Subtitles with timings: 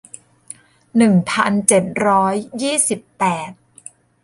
[0.97, 3.51] หนึ่งพันเจ็ดร้อยยี่สิบแปด